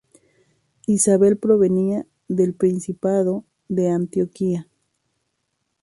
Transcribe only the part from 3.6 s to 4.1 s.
de